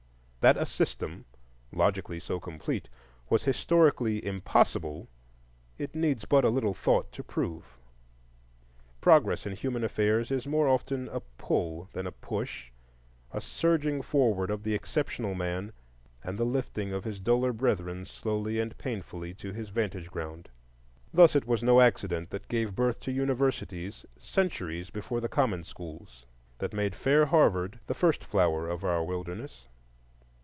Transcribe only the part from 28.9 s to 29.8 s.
wilderness.